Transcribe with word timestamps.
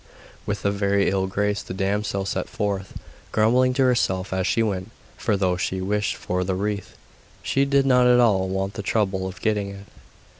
With 0.47 0.65
a 0.65 0.71
very 0.71 1.11
ill 1.11 1.27
grace 1.27 1.61
the 1.61 1.75
damsel 1.75 2.25
set 2.25 2.49
forth, 2.49 2.97
grumbling 3.31 3.71
to 3.75 3.83
herself 3.83 4.33
as 4.33 4.47
she 4.47 4.63
went; 4.63 4.89
for 5.15 5.37
though 5.37 5.57
she 5.57 5.79
wished 5.79 6.15
for 6.15 6.43
the 6.43 6.55
wreath, 6.55 6.95
she 7.43 7.65
did 7.65 7.85
not 7.85 8.07
at 8.07 8.19
all 8.19 8.49
want 8.49 8.73
the 8.73 8.81
trouble 8.81 9.27
of 9.27 9.41
getting 9.41 9.69
it. 9.69 9.85